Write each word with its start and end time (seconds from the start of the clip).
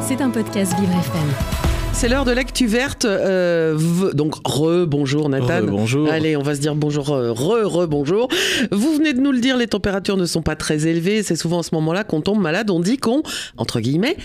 C'est 0.00 0.22
un 0.22 0.30
podcast 0.30 0.72
Vivre 0.80 0.92
FM. 0.92 1.28
C'est 1.92 2.08
l'heure 2.08 2.24
de 2.24 2.32
l'actu 2.32 2.66
verte. 2.66 3.04
euh, 3.04 3.76
donc, 4.14 4.36
re, 4.46 4.86
bonjour 4.86 5.28
Nathan. 5.28 5.64
bonjour. 5.64 6.08
Allez, 6.10 6.36
on 6.36 6.42
va 6.42 6.54
se 6.54 6.60
dire 6.60 6.74
bonjour, 6.74 7.10
euh, 7.10 7.32
re, 7.32 7.66
re, 7.66 7.86
bonjour. 7.86 8.28
Vous 8.72 8.92
venez 8.94 9.12
de 9.12 9.20
nous 9.20 9.32
le 9.32 9.40
dire, 9.40 9.56
les 9.58 9.66
températures 9.66 10.16
ne 10.16 10.24
sont 10.24 10.40
pas 10.42 10.56
très 10.56 10.86
élevées. 10.86 11.22
C'est 11.22 11.36
souvent 11.36 11.58
à 11.58 11.62
ce 11.62 11.74
moment-là 11.74 12.04
qu'on 12.04 12.20
tombe 12.22 12.40
malade. 12.40 12.70
On 12.70 12.80
dit 12.80 12.96
qu'on, 12.96 13.22
entre 13.58 13.80
guillemets, 13.80 14.16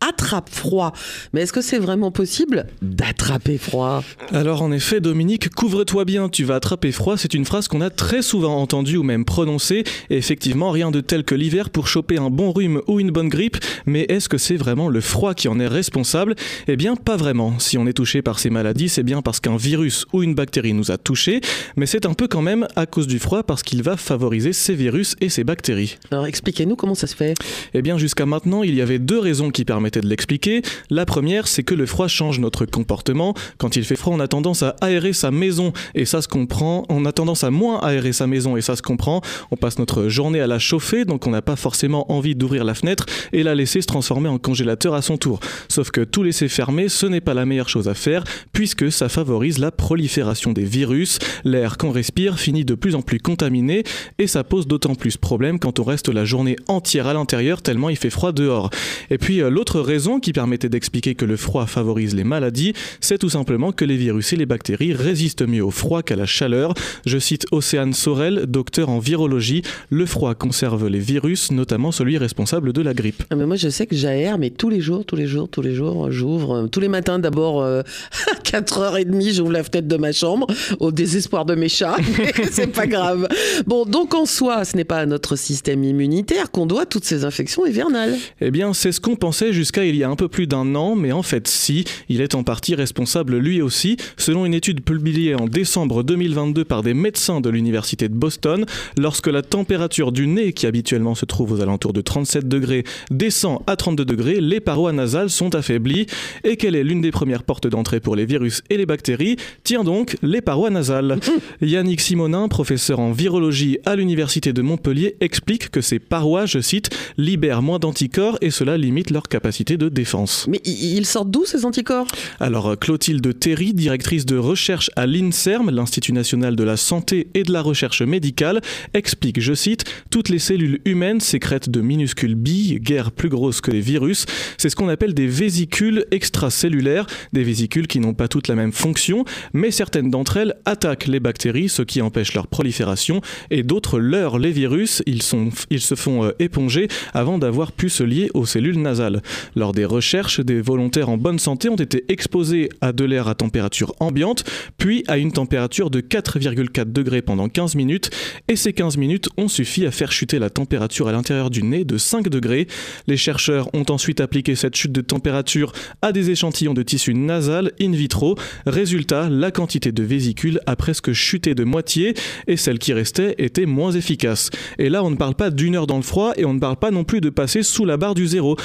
attrape 0.00 0.48
froid. 0.50 0.92
Mais 1.32 1.42
est-ce 1.42 1.52
que 1.52 1.60
c'est 1.60 1.78
vraiment 1.78 2.10
possible 2.10 2.66
d'attraper 2.82 3.58
froid? 3.58 4.02
Alors 4.32 4.62
en 4.62 4.72
effet, 4.72 5.00
Dominique, 5.00 5.50
couvre-toi 5.50 6.04
bien, 6.04 6.28
tu 6.28 6.44
vas 6.44 6.56
attraper 6.56 6.92
froid, 6.92 7.16
c'est 7.16 7.34
une 7.34 7.44
phrase 7.44 7.68
qu'on 7.68 7.80
a 7.80 7.90
très 7.90 8.22
souvent 8.22 8.56
entendue 8.56 8.96
ou 8.96 9.02
même 9.02 9.24
prononcée. 9.24 9.84
Et 10.08 10.16
effectivement, 10.16 10.70
rien 10.70 10.90
de 10.90 11.00
tel 11.00 11.24
que 11.24 11.34
l'hiver 11.34 11.70
pour 11.70 11.88
choper 11.88 12.18
un 12.18 12.30
bon 12.30 12.52
rhume 12.52 12.80
ou 12.86 13.00
une 13.00 13.10
bonne 13.10 13.28
grippe. 13.28 13.58
Mais 13.86 14.06
est-ce 14.08 14.28
que 14.28 14.38
c'est 14.38 14.56
vraiment 14.56 14.88
le 14.88 15.00
froid 15.00 15.34
qui 15.34 15.48
en 15.48 15.60
est 15.60 15.66
responsable? 15.66 16.34
Eh 16.68 16.76
bien, 16.76 16.96
pas 16.96 17.16
vraiment. 17.16 17.58
Si 17.58 17.76
on 17.76 17.86
est 17.86 17.92
touché 17.92 18.22
par 18.22 18.38
ces 18.38 18.50
maladies, 18.50 18.88
c'est 18.88 19.02
bien 19.02 19.22
parce 19.22 19.40
qu'un 19.40 19.56
virus 19.56 20.06
ou 20.12 20.22
une 20.22 20.34
bactérie 20.34 20.72
nous 20.72 20.90
a 20.90 20.98
touchés. 20.98 21.40
Mais 21.76 21.86
c'est 21.86 22.06
un 22.06 22.14
peu 22.14 22.28
quand 22.28 22.42
même 22.42 22.66
à 22.76 22.86
cause 22.86 23.06
du 23.06 23.18
froid 23.18 23.42
parce 23.42 23.62
qu'il 23.62 23.82
va 23.82 23.96
favoriser 23.96 24.52
ces 24.52 24.74
virus 24.74 25.16
et 25.20 25.28
ces 25.28 25.44
bactéries. 25.44 25.98
Alors, 26.10 26.26
expliquez-nous 26.26 26.76
comment 26.76 26.94
ça 26.94 27.06
se 27.06 27.16
fait. 27.16 27.34
Eh 27.74 27.82
bien, 27.82 27.98
jusqu'à 27.98 28.26
maintenant, 28.26 28.62
il 28.62 28.74
y 28.74 28.80
avait 28.80 28.98
deux 28.98 29.18
raisons 29.18 29.50
qui 29.50 29.64
permettaient 29.64 29.89
de 29.98 30.06
l'expliquer. 30.06 30.62
La 30.90 31.04
première, 31.04 31.48
c'est 31.48 31.64
que 31.64 31.74
le 31.74 31.86
froid 31.86 32.06
change 32.06 32.38
notre 32.38 32.66
comportement. 32.66 33.34
Quand 33.58 33.74
il 33.74 33.84
fait 33.84 33.96
froid, 33.96 34.14
on 34.14 34.20
a 34.20 34.28
tendance 34.28 34.62
à 34.62 34.76
aérer 34.80 35.12
sa 35.12 35.32
maison 35.32 35.72
et 35.96 36.04
ça 36.04 36.22
se 36.22 36.28
comprend. 36.28 36.84
On 36.88 37.04
a 37.04 37.12
tendance 37.12 37.42
à 37.42 37.50
moins 37.50 37.80
aérer 37.80 38.12
sa 38.12 38.28
maison 38.28 38.56
et 38.56 38.60
ça 38.60 38.76
se 38.76 38.82
comprend. 38.82 39.20
On 39.50 39.56
passe 39.56 39.78
notre 39.78 40.08
journée 40.08 40.40
à 40.40 40.46
la 40.46 40.58
chauffer, 40.60 41.04
donc 41.04 41.26
on 41.26 41.30
n'a 41.30 41.42
pas 41.42 41.56
forcément 41.56 42.12
envie 42.12 42.36
d'ouvrir 42.36 42.64
la 42.64 42.74
fenêtre 42.74 43.06
et 43.32 43.42
la 43.42 43.54
laisser 43.54 43.80
se 43.80 43.86
transformer 43.86 44.28
en 44.28 44.38
congélateur 44.38 44.94
à 44.94 45.02
son 45.02 45.16
tour. 45.16 45.40
Sauf 45.68 45.90
que 45.90 46.02
tout 46.02 46.22
laisser 46.22 46.48
fermer, 46.48 46.88
ce 46.88 47.06
n'est 47.06 47.20
pas 47.20 47.34
la 47.34 47.46
meilleure 47.46 47.68
chose 47.68 47.88
à 47.88 47.94
faire 47.94 48.24
puisque 48.52 48.92
ça 48.92 49.08
favorise 49.08 49.58
la 49.58 49.72
prolifération 49.72 50.52
des 50.52 50.64
virus. 50.64 51.18
L'air 51.44 51.78
qu'on 51.78 51.90
respire 51.90 52.38
finit 52.38 52.64
de 52.64 52.74
plus 52.74 52.94
en 52.94 53.02
plus 53.02 53.18
contaminé 53.18 53.82
et 54.18 54.26
ça 54.26 54.44
pose 54.44 54.66
d'autant 54.66 54.94
plus 54.94 55.16
problème 55.16 55.58
quand 55.58 55.78
on 55.80 55.84
reste 55.84 56.08
la 56.08 56.24
journée 56.24 56.56
entière 56.68 57.06
à 57.06 57.14
l'intérieur 57.14 57.62
tellement 57.62 57.90
il 57.90 57.96
fait 57.96 58.10
froid 58.10 58.32
dehors. 58.32 58.70
Et 59.10 59.18
puis 59.18 59.40
euh, 59.40 59.50
l'autre 59.80 59.92
raison 59.92 60.20
qui 60.20 60.32
permettait 60.32 60.68
d'expliquer 60.68 61.14
que 61.14 61.24
le 61.24 61.36
froid 61.36 61.66
favorise 61.66 62.14
les 62.14 62.24
maladies, 62.24 62.74
c'est 63.00 63.18
tout 63.18 63.30
simplement 63.30 63.72
que 63.72 63.84
les 63.84 63.96
virus 63.96 64.32
et 64.32 64.36
les 64.36 64.46
bactéries 64.46 64.92
résistent 64.92 65.46
mieux 65.46 65.64
au 65.64 65.70
froid 65.70 66.02
qu'à 66.02 66.16
la 66.16 66.26
chaleur. 66.26 66.74
Je 67.06 67.18
cite 67.18 67.46
Océane 67.50 67.94
Sorel, 67.94 68.44
docteur 68.46 68.90
en 68.90 68.98
virologie, 68.98 69.62
le 69.88 70.04
froid 70.04 70.34
conserve 70.34 70.88
les 70.88 70.98
virus, 70.98 71.50
notamment 71.50 71.92
celui 71.92 72.18
responsable 72.18 72.72
de 72.72 72.82
la 72.82 72.92
grippe. 72.92 73.22
Ah, 73.30 73.36
mais 73.36 73.46
moi, 73.46 73.56
je 73.56 73.68
sais 73.70 73.86
que 73.86 73.96
j'aère, 73.96 74.38
mais 74.38 74.50
tous 74.50 74.68
les 74.68 74.80
jours, 74.80 75.04
tous 75.06 75.16
les 75.16 75.26
jours, 75.26 75.48
tous 75.48 75.62
les 75.62 75.74
jours, 75.74 76.10
j'ouvre. 76.10 76.64
euh, 76.64 76.66
tous 76.66 76.80
les 76.80 76.88
matins, 76.88 77.18
d'abord, 77.18 77.62
euh, 77.62 77.82
à 78.30 78.34
4h30, 78.42 79.34
j'ouvre 79.34 79.52
la 79.52 79.64
fenêtre 79.64 79.88
de 79.88 79.96
ma 79.96 80.12
chambre, 80.12 80.46
au 80.78 80.92
désespoir 80.92 81.46
de 81.46 81.54
mes 81.54 81.68
chats. 81.70 81.96
mais 82.18 82.32
c'est 82.50 82.66
pas 82.66 82.86
grave. 82.86 83.28
Bon, 83.66 83.86
donc 83.86 84.14
en 84.14 84.26
soi, 84.26 84.64
ce 84.66 84.76
n'est 84.76 84.84
pas 84.84 84.98
à 84.98 85.06
notre 85.06 85.36
système 85.36 85.84
immunitaire 85.84 86.50
qu'on 86.50 86.66
doit 86.66 86.84
toutes 86.84 87.04
ces 87.04 87.24
infections 87.24 87.64
hivernales. 87.64 88.16
Eh 88.42 88.50
bien, 88.50 88.74
c'est 88.74 88.92
ce 88.92 89.00
qu'on 89.00 89.16
pensait 89.16 89.54
jusqu'à 89.54 89.69
il 89.78 89.96
y 89.96 90.04
a 90.04 90.10
un 90.10 90.16
peu 90.16 90.28
plus 90.28 90.46
d'un 90.46 90.74
an, 90.74 90.96
mais 90.96 91.12
en 91.12 91.22
fait, 91.22 91.48
si, 91.48 91.84
il 92.08 92.20
est 92.20 92.34
en 92.34 92.42
partie 92.42 92.74
responsable 92.74 93.36
lui 93.36 93.62
aussi, 93.62 93.96
selon 94.16 94.44
une 94.46 94.54
étude 94.54 94.82
publiée 94.82 95.34
en 95.34 95.46
décembre 95.46 96.02
2022 96.02 96.64
par 96.64 96.82
des 96.82 96.94
médecins 96.94 97.40
de 97.40 97.48
l'université 97.48 98.08
de 98.08 98.14
Boston, 98.14 98.66
lorsque 98.98 99.28
la 99.28 99.42
température 99.42 100.12
du 100.12 100.26
nez, 100.26 100.52
qui 100.52 100.66
habituellement 100.66 101.14
se 101.14 101.24
trouve 101.24 101.52
aux 101.52 101.60
alentours 101.60 101.92
de 101.92 102.00
37 102.00 102.48
degrés, 102.48 102.84
descend 103.10 103.60
à 103.66 103.76
32 103.76 104.04
degrés, 104.04 104.40
les 104.40 104.60
parois 104.60 104.92
nasales 104.92 105.30
sont 105.30 105.54
affaiblies. 105.54 106.06
Et 106.44 106.56
quelle 106.56 106.74
est 106.74 106.84
l'une 106.84 107.00
des 107.00 107.10
premières 107.10 107.42
portes 107.42 107.66
d'entrée 107.66 108.00
pour 108.00 108.16
les 108.16 108.26
virus 108.26 108.62
et 108.70 108.76
les 108.76 108.86
bactéries? 108.86 109.36
Tiens 109.64 109.84
donc, 109.84 110.16
les 110.22 110.40
parois 110.40 110.70
nasales. 110.70 111.20
Yannick 111.62 112.00
Simonin, 112.00 112.48
professeur 112.48 113.00
en 113.00 113.12
virologie 113.12 113.78
à 113.86 113.96
l'université 113.96 114.52
de 114.52 114.62
Montpellier, 114.62 115.16
explique 115.20 115.70
que 115.70 115.80
ces 115.80 115.98
parois, 115.98 116.46
je 116.46 116.60
cite, 116.60 116.90
libèrent 117.16 117.62
moins 117.62 117.78
d'anticorps 117.78 118.38
et 118.40 118.50
cela 118.50 118.76
limite 118.76 119.10
leur 119.10 119.28
capacité 119.28 119.59
de 119.64 119.88
défense. 119.88 120.46
Mais 120.48 120.60
ils 120.64 121.06
sortent 121.06 121.30
d'où 121.30 121.44
ces 121.44 121.64
anticorps? 121.64 122.06
Alors 122.38 122.70
euh, 122.70 122.76
Clotilde 122.76 123.38
Théry, 123.38 123.74
directrice 123.74 124.26
de 124.26 124.36
recherche 124.36 124.90
à 124.96 125.06
l'INSERM, 125.06 125.70
l'Institut 125.70 126.12
national 126.12 126.56
de 126.56 126.64
la 126.64 126.76
santé 126.76 127.28
et 127.34 127.42
de 127.42 127.52
la 127.52 127.62
recherche 127.62 128.02
médicale, 128.02 128.60
explique, 128.94 129.40
je 129.40 129.54
cite, 129.54 129.84
toutes 130.10 130.28
les 130.28 130.38
cellules 130.38 130.80
humaines 130.84 131.20
sécrètent 131.20 131.68
de 131.68 131.80
minuscules 131.80 132.34
billes, 132.34 132.80
guère 132.80 133.12
plus 133.12 133.28
grosses 133.28 133.60
que 133.60 133.70
les 133.70 133.80
virus. 133.80 134.26
C'est 134.58 134.70
ce 134.70 134.76
qu'on 134.76 134.88
appelle 134.88 135.14
des 135.14 135.26
vésicules 135.26 136.06
extracellulaires, 136.10 137.06
des 137.32 137.44
vésicules 137.44 137.86
qui 137.86 138.00
n'ont 138.00 138.14
pas 138.14 138.28
toutes 138.28 138.48
la 138.48 138.54
même 138.54 138.72
fonction, 138.72 139.24
mais 139.52 139.70
certaines 139.70 140.10
d'entre 140.10 140.36
elles 140.36 140.54
attaquent 140.64 141.06
les 141.06 141.20
bactéries, 141.20 141.68
ce 141.68 141.82
qui 141.82 142.00
empêche 142.02 142.34
leur 142.34 142.46
prolifération, 142.46 143.20
et 143.50 143.62
d'autres 143.62 143.98
leurrent 143.98 144.38
les 144.38 144.52
virus, 144.52 145.02
ils, 145.06 145.22
sont, 145.22 145.50
ils 145.70 145.80
se 145.80 145.94
font 145.94 146.24
euh, 146.24 146.32
éponger 146.38 146.88
avant 147.14 147.38
d'avoir 147.38 147.72
pu 147.72 147.88
se 147.88 148.02
lier 148.02 148.30
aux 148.34 148.46
cellules 148.46 148.80
nasales. 148.80 149.22
Lors 149.56 149.72
des 149.72 149.84
recherches, 149.84 150.40
des 150.40 150.60
volontaires 150.60 151.08
en 151.08 151.16
bonne 151.16 151.38
santé 151.38 151.68
ont 151.68 151.76
été 151.76 152.04
exposés 152.08 152.68
à 152.80 152.92
de 152.92 153.04
l'air 153.04 153.28
à 153.28 153.34
température 153.34 153.94
ambiante, 154.00 154.44
puis 154.78 155.04
à 155.08 155.18
une 155.18 155.32
température 155.32 155.90
de 155.90 156.00
4,4 156.00 156.92
degrés 156.92 157.22
pendant 157.22 157.48
15 157.48 157.74
minutes, 157.74 158.10
et 158.48 158.56
ces 158.56 158.72
15 158.72 158.96
minutes 158.96 159.28
ont 159.36 159.48
suffi 159.48 159.86
à 159.86 159.90
faire 159.90 160.12
chuter 160.12 160.38
la 160.38 160.50
température 160.50 161.08
à 161.08 161.12
l'intérieur 161.12 161.50
du 161.50 161.62
nez 161.62 161.84
de 161.84 161.98
5 161.98 162.28
degrés. 162.28 162.66
Les 163.06 163.16
chercheurs 163.16 163.68
ont 163.74 163.84
ensuite 163.88 164.20
appliqué 164.20 164.54
cette 164.54 164.76
chute 164.76 164.92
de 164.92 165.00
température 165.00 165.72
à 166.02 166.12
des 166.12 166.30
échantillons 166.30 166.74
de 166.74 166.82
tissu 166.82 167.14
nasal 167.14 167.72
in 167.80 167.92
vitro. 167.92 168.36
Résultat, 168.66 169.28
la 169.28 169.50
quantité 169.50 169.92
de 169.92 170.02
vésicules 170.02 170.60
a 170.66 170.76
presque 170.76 171.12
chuté 171.12 171.54
de 171.54 171.64
moitié, 171.64 172.14
et 172.46 172.56
celle 172.56 172.78
qui 172.78 172.92
restait 172.92 173.34
était 173.38 173.66
moins 173.66 173.92
efficace. 173.92 174.50
Et 174.78 174.88
là, 174.88 175.04
on 175.04 175.10
ne 175.10 175.16
parle 175.16 175.34
pas 175.34 175.50
d'une 175.50 175.76
heure 175.76 175.86
dans 175.86 175.96
le 175.96 176.02
froid, 176.02 176.32
et 176.36 176.44
on 176.44 176.54
ne 176.54 176.60
parle 176.60 176.76
pas 176.76 176.90
non 176.90 177.04
plus 177.04 177.20
de 177.20 177.30
passer 177.30 177.62
sous 177.62 177.84
la 177.84 177.96
barre 177.96 178.14
du 178.14 178.26
zéro. 178.26 178.56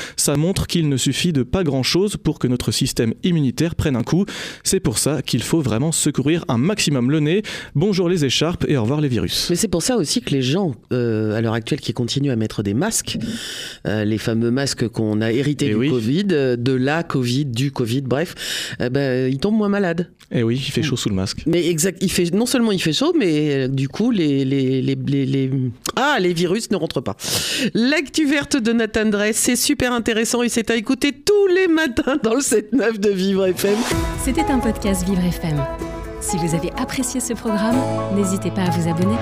Qu'il 0.67 0.89
ne 0.89 0.97
suffit 0.97 1.33
de 1.33 1.43
pas 1.43 1.63
grand-chose 1.63 2.17
pour 2.17 2.39
que 2.39 2.47
notre 2.47 2.71
système 2.71 3.13
immunitaire 3.23 3.75
prenne 3.75 3.95
un 3.95 4.03
coup. 4.03 4.25
C'est 4.63 4.79
pour 4.79 4.97
ça 4.97 5.21
qu'il 5.21 5.43
faut 5.43 5.61
vraiment 5.61 5.91
secourir 5.91 6.45
un 6.47 6.57
maximum 6.57 7.11
le 7.11 7.19
nez. 7.19 7.41
Bonjour 7.75 8.09
les 8.09 8.25
écharpes 8.25 8.65
et 8.67 8.77
au 8.77 8.81
revoir 8.81 9.01
les 9.01 9.07
virus. 9.07 9.47
Mais 9.49 9.55
c'est 9.55 9.67
pour 9.67 9.83
ça 9.83 9.97
aussi 9.97 10.21
que 10.21 10.31
les 10.31 10.41
gens, 10.41 10.73
euh, 10.93 11.35
à 11.35 11.41
l'heure 11.41 11.53
actuelle, 11.53 11.79
qui 11.81 11.93
continuent 11.93 12.31
à 12.31 12.35
mettre 12.35 12.63
des 12.63 12.73
masques, 12.73 13.17
euh, 13.87 14.03
les 14.05 14.17
fameux 14.17 14.51
masques 14.51 14.87
qu'on 14.87 15.21
a 15.21 15.31
hérités 15.31 15.65
Eh 15.67 15.69
du 15.69 15.75
oui. 15.75 15.89
Covid, 15.89 16.25
euh, 16.31 16.55
de 16.55 16.71
la 16.73 17.03
Covid, 17.03 17.45
du 17.45 17.71
Covid, 17.71 18.01
bref, 18.01 18.35
euh, 18.81 18.89
ben, 18.89 19.31
ils 19.31 19.39
tombent 19.39 19.55
moins 19.57 19.69
malades. 19.69 20.09
Eh 20.31 20.43
oui, 20.43 20.55
il 20.55 20.71
fait 20.71 20.81
chaud 20.83 20.97
sous 20.97 21.09
le 21.09 21.15
masque. 21.15 21.43
Mais 21.45 21.67
exact, 21.67 21.99
il 22.01 22.11
fait 22.11 22.33
non 22.33 22.45
seulement 22.47 22.71
il 22.71 22.81
fait 22.81 22.93
chaud, 22.93 23.13
mais 23.17 23.67
du 23.69 23.87
coup 23.87 24.09
les 24.11 24.43
les, 24.43 24.81
les, 24.81 24.95
les, 24.95 25.25
les- 25.25 25.51
ah 25.95 26.17
les 26.19 26.33
virus 26.33 26.71
ne 26.71 26.75
rentrent 26.77 27.01
pas. 27.01 27.15
L'actu 27.73 28.25
verte 28.27 28.57
de 28.57 28.71
Nathan 28.73 29.05
Dress, 29.05 29.37
c'est 29.37 29.55
super 29.55 29.93
intéressant 29.93 30.41
et 30.43 30.49
c'est 30.55 30.71
à 30.71 30.75
écouter 30.77 31.11
tous 31.11 31.47
les 31.47 31.67
matins 31.67 32.15
dans 32.23 32.33
le 32.33 32.39
7-9 32.39 32.97
de 32.97 33.09
Vivre 33.09 33.45
FM. 33.45 33.75
C'était 34.23 34.45
un 34.45 34.59
podcast 34.59 35.05
Vivre 35.05 35.21
FM. 35.21 35.61
Si 36.21 36.37
vous 36.37 36.55
avez 36.55 36.71
apprécié 36.77 37.19
ce 37.19 37.33
programme, 37.33 37.75
n'hésitez 38.15 38.51
pas 38.51 38.61
à 38.61 38.69
vous 38.69 38.89
abonner. 38.89 39.17